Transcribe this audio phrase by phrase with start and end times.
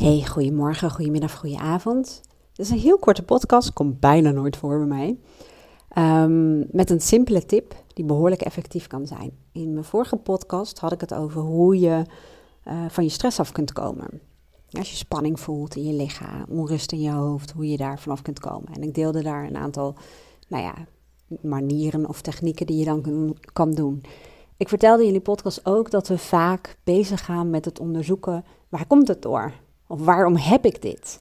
[0.00, 2.20] Hey, goedemorgen, goedemiddag, goedenavond.
[2.52, 5.18] Dit is een heel korte podcast, komt bijna nooit voor bij mij.
[6.24, 9.32] Um, met een simpele tip die behoorlijk effectief kan zijn.
[9.52, 12.02] In mijn vorige podcast had ik het over hoe je
[12.68, 14.20] uh, van je stress af kunt komen.
[14.70, 18.22] Als je spanning voelt in je lichaam, onrust in je hoofd, hoe je daar vanaf
[18.22, 18.72] kunt komen.
[18.72, 19.94] En ik deelde daar een aantal,
[20.48, 20.74] nou ja,
[21.42, 24.02] manieren of technieken die je dan kan doen.
[24.56, 28.86] Ik vertelde in die podcast ook dat we vaak bezig gaan met het onderzoeken waar
[28.86, 29.52] komt het door?
[29.90, 31.20] Of waarom heb ik dit?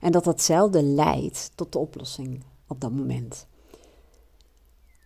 [0.00, 3.46] En dat datzelfde leidt tot de oplossing op dat moment.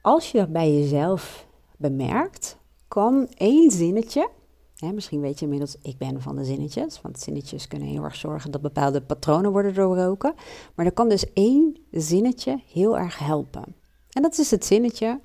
[0.02, 1.46] Als je dat bij jezelf
[1.76, 2.56] bemerkt,
[2.88, 4.30] kan één zinnetje,
[4.76, 8.16] hè, misschien weet je inmiddels, ik ben van de zinnetjes, want zinnetjes kunnen heel erg
[8.16, 10.34] zorgen dat bepaalde patronen worden doorbroken,
[10.74, 13.74] maar er kan dus één zinnetje heel erg helpen.
[14.10, 15.20] En dat is het zinnetje,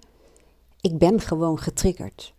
[0.82, 2.34] ik ben gewoon getriggerd.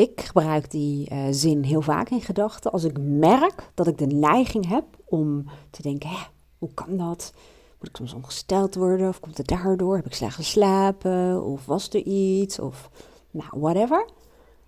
[0.00, 4.06] Ik gebruik die uh, zin heel vaak in gedachten als ik merk dat ik de
[4.06, 6.16] neiging heb om te denken: hè,
[6.58, 7.32] hoe kan dat?
[7.78, 9.08] Moet ik soms ongesteld worden?
[9.08, 9.96] Of komt het daardoor?
[9.96, 11.44] Heb ik slecht geslapen?
[11.44, 12.58] Of was er iets?
[12.58, 12.90] Of
[13.30, 14.08] nou, whatever.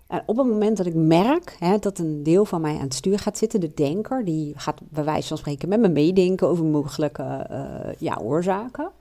[0.07, 2.93] En op het moment dat ik merk hè, dat een deel van mij aan het
[2.93, 6.65] stuur gaat zitten, de denker, die gaat bij wijze van spreken met me meedenken over
[6.65, 8.91] mogelijke uh, ja, oorzaken.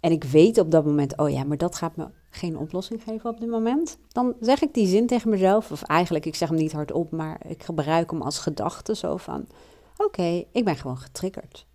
[0.00, 2.06] En ik weet op dat moment, oh ja, maar dat gaat me
[2.36, 3.98] geen oplossing geven op dit moment.
[4.08, 7.40] Dan zeg ik die zin tegen mezelf, of eigenlijk, ik zeg hem niet hardop, maar
[7.46, 9.46] ik gebruik hem als gedachte zo van,
[9.96, 11.66] oké, ik ben gewoon getriggerd.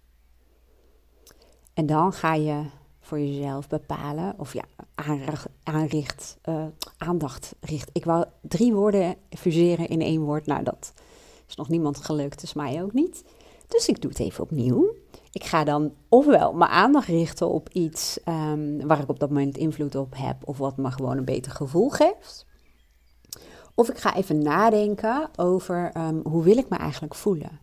[1.74, 2.64] En dan ga je
[3.00, 4.64] voor jezelf bepalen, of ja,
[5.64, 6.66] aanricht, uh,
[6.98, 7.90] aandacht richt.
[7.94, 10.94] Ik wou drie woorden fuseren in één woord, nou dat
[11.48, 13.24] is nog niemand gelukt, dus mij ook niet.
[13.68, 14.96] Dus ik doe het even opnieuw.
[15.32, 19.58] Ik ga dan ofwel mijn aandacht richten op iets um, waar ik op dat moment
[19.58, 22.46] invloed op heb, of wat me gewoon een beter gevoel geeft.
[23.76, 27.60] Of ik ga even nadenken over um, hoe wil ik me eigenlijk voelen.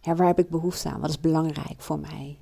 [0.00, 1.00] Ja, waar heb ik behoefte aan?
[1.00, 2.38] Wat is belangrijk voor mij?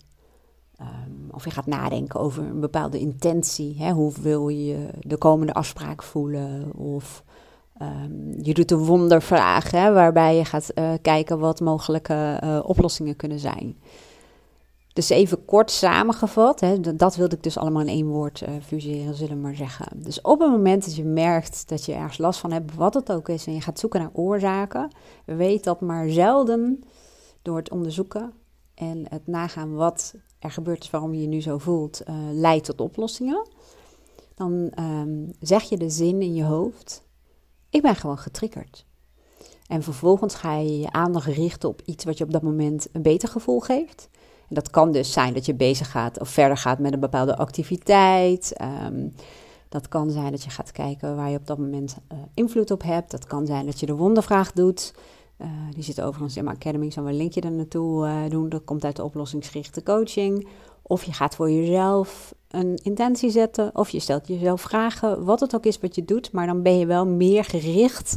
[0.80, 3.76] Um, of je gaat nadenken over een bepaalde intentie.
[3.78, 3.92] Hè?
[3.92, 6.74] Hoe wil je de komende afspraak voelen?
[6.76, 7.24] Of
[8.42, 9.92] je doet een wondervraag, hè?
[9.92, 13.76] waarbij je gaat uh, kijken wat mogelijke uh, oplossingen kunnen zijn.
[14.96, 19.14] Dus even kort samengevat, hè, dat wilde ik dus allemaal in één woord uh, fuseren,
[19.14, 19.86] zullen we maar zeggen.
[19.94, 23.12] Dus op het moment dat je merkt dat je ergens last van hebt, wat het
[23.12, 24.90] ook is, en je gaat zoeken naar oorzaken,
[25.24, 26.84] weet dat maar zelden
[27.42, 28.32] door het onderzoeken
[28.74, 32.64] en het nagaan wat er gebeurt is, waarom je je nu zo voelt, uh, leidt
[32.64, 33.48] tot oplossingen.
[34.34, 37.02] Dan um, zeg je de zin in je hoofd,
[37.70, 38.86] ik ben gewoon getriggerd.
[39.66, 43.02] En vervolgens ga je je aandacht richten op iets wat je op dat moment een
[43.02, 44.08] beter gevoel geeft.
[44.48, 48.60] Dat kan dus zijn dat je bezig gaat of verder gaat met een bepaalde activiteit.
[48.86, 49.12] Um,
[49.68, 52.82] dat kan zijn dat je gaat kijken waar je op dat moment uh, invloed op
[52.82, 53.10] hebt.
[53.10, 54.94] Dat kan zijn dat je de wondervraag doet.
[55.38, 58.48] Uh, die zit overigens in mijn academy, ik zal een linkje er naartoe uh, doen.
[58.48, 60.48] Dat komt uit de oplossingsgerichte coaching.
[60.82, 63.70] Of je gaat voor jezelf een intentie zetten.
[63.74, 66.32] Of je stelt jezelf vragen, wat het ook is wat je doet.
[66.32, 68.16] Maar dan ben je wel meer gericht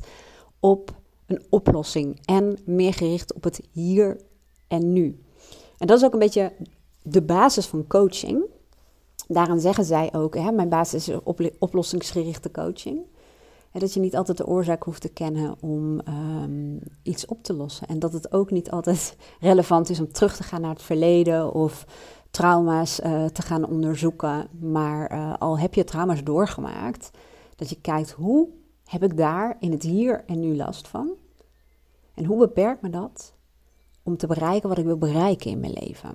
[0.60, 0.96] op
[1.26, 2.20] een oplossing.
[2.26, 4.22] En meer gericht op het hier
[4.68, 5.20] en nu.
[5.80, 6.52] En dat is ook een beetje
[7.02, 8.44] de basis van coaching.
[9.28, 11.18] Daarin zeggen zij ook, hè, mijn basis is
[11.60, 13.00] oplossingsgerichte coaching.
[13.72, 17.54] Hè, dat je niet altijd de oorzaak hoeft te kennen om um, iets op te
[17.54, 17.88] lossen.
[17.88, 21.54] En dat het ook niet altijd relevant is om terug te gaan naar het verleden
[21.54, 21.86] of
[22.32, 24.48] trauma's uh, te gaan onderzoeken.
[24.60, 27.12] Maar uh, al heb je trauma's doorgemaakt,
[27.56, 28.48] dat je kijkt hoe
[28.86, 31.10] heb ik daar in het hier en nu last van?
[32.14, 33.34] En hoe beperkt me dat?
[34.10, 36.10] Om te bereiken wat ik wil bereiken in mijn leven.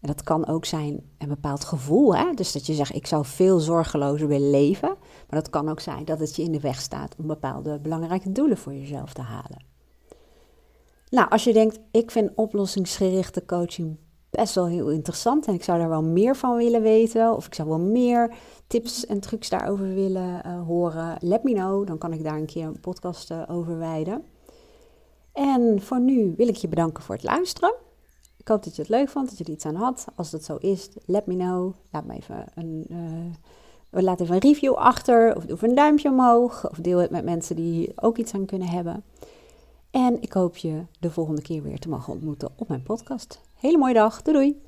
[0.00, 2.16] En dat kan ook zijn een bepaald gevoel.
[2.16, 2.34] Hè?
[2.34, 4.88] Dus dat je zegt, ik zou veel zorgelozer willen leven.
[4.98, 8.32] Maar dat kan ook zijn dat het je in de weg staat om bepaalde belangrijke
[8.32, 9.64] doelen voor jezelf te halen.
[11.10, 13.96] Nou, als je denkt, ik vind oplossingsgerichte coaching
[14.30, 17.54] best wel heel interessant en ik zou daar wel meer van willen weten, of ik
[17.54, 18.34] zou wel meer
[18.66, 21.86] tips en trucs daarover willen uh, horen, let me know.
[21.86, 24.24] Dan kan ik daar een keer een podcast uh, over wijden.
[25.34, 27.74] En voor nu wil ik je bedanken voor het luisteren.
[28.36, 30.06] Ik hoop dat je het leuk vond, dat je er iets aan had.
[30.14, 31.74] Als dat zo is, let me know.
[31.90, 35.36] Laat me even een, uh, laat even een review achter.
[35.36, 36.70] Of doe een duimpje omhoog.
[36.70, 39.04] Of deel het met mensen die ook iets aan kunnen hebben.
[39.90, 43.40] En ik hoop je de volgende keer weer te mogen ontmoeten op mijn podcast.
[43.54, 44.22] Hele mooie dag.
[44.22, 44.62] Doei doei.